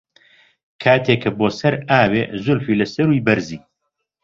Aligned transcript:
کاتێ 0.81 1.15
کە 1.23 1.29
بۆ 1.37 1.47
سەر 1.59 1.73
ئاوێ، 1.89 2.23
زولفی 2.43 2.79
لە 2.81 2.85
سەرووی 2.93 3.23
بەرزی 3.27 3.59